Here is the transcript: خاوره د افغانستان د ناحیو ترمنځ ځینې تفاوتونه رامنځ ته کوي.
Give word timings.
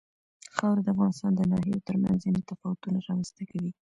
خاوره 0.55 0.81
د 0.83 0.87
افغانستان 0.93 1.31
د 1.35 1.41
ناحیو 1.51 1.85
ترمنځ 1.87 2.17
ځینې 2.23 2.41
تفاوتونه 2.49 2.97
رامنځ 3.07 3.29
ته 3.35 3.43
کوي. 3.51 3.71